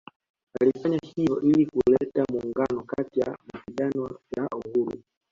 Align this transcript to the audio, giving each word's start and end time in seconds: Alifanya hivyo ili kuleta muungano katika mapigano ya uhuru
Alifanya 0.61 0.99
hivyo 1.03 1.41
ili 1.41 1.65
kuleta 1.65 2.25
muungano 2.31 2.83
katika 2.83 3.37
mapigano 3.53 4.19
ya 4.37 4.47
uhuru 4.55 4.93